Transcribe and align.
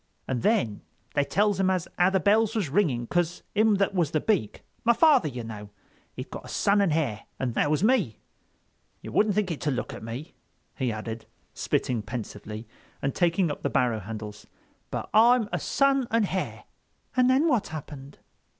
And 0.27 0.41
then 0.41 0.81
they 1.13 1.23
tells 1.23 1.59
him 1.59 1.69
as 1.69 1.87
how 1.95 2.09
the 2.09 2.19
bells 2.19 2.55
was 2.55 2.69
ringing 2.71 3.05
'cause 3.05 3.43
him 3.53 3.75
that 3.75 3.93
was 3.93 4.09
the 4.09 4.19
Beak—my 4.19 4.93
father, 4.93 5.27
you 5.27 5.43
know—he'd 5.43 6.31
got 6.31 6.45
a 6.45 6.47
son 6.47 6.81
and 6.81 6.91
hare. 6.91 7.25
And 7.37 7.53
that 7.53 7.69
was 7.69 7.83
me. 7.83 8.17
You 9.03 9.11
wouldn't 9.11 9.35
think 9.35 9.51
it 9.51 9.61
to 9.61 9.69
look 9.69 9.93
at 9.93 10.01
me," 10.01 10.33
he 10.73 10.91
added, 10.91 11.27
spitting 11.53 12.01
pensively 12.01 12.67
and 12.99 13.13
taking 13.13 13.51
up 13.51 13.61
the 13.61 13.69
barrow 13.69 13.99
handles, 13.99 14.47
"but 14.89 15.07
I'm 15.13 15.47
a 15.53 15.59
son 15.59 16.07
and 16.09 16.25
hare." 16.25 16.63
"And 17.15 17.29
then 17.29 17.47
what 17.47 17.67
happened?" 17.67 18.17